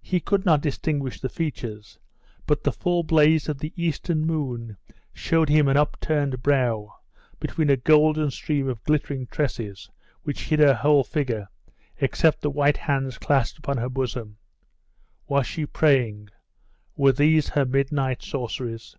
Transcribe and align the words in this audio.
He 0.00 0.18
could 0.18 0.44
not 0.44 0.60
distinguish 0.60 1.20
the 1.20 1.28
features; 1.28 2.00
but 2.46 2.64
the 2.64 2.72
full 2.72 3.04
blaze 3.04 3.48
of 3.48 3.58
the 3.60 3.72
eastern 3.76 4.26
moon 4.26 4.76
showed 5.12 5.48
him 5.48 5.68
an 5.68 5.76
upturned 5.76 6.42
brow, 6.42 6.96
between 7.38 7.70
a 7.70 7.76
golden 7.76 8.32
stream 8.32 8.68
of 8.68 8.82
glittering 8.82 9.28
tresses 9.28 9.88
which 10.22 10.46
hid 10.46 10.58
her 10.58 10.74
whole 10.74 11.04
figure, 11.04 11.46
except 11.98 12.40
the 12.40 12.50
white 12.50 12.76
hands 12.78 13.18
clasped 13.18 13.56
upon 13.60 13.76
her 13.76 13.88
bosom.... 13.88 14.36
Was 15.28 15.46
she 15.46 15.64
praying? 15.66 16.30
were 16.96 17.12
these 17.12 17.50
her 17.50 17.64
midnight 17.64 18.20
sorceries?.... 18.24 18.96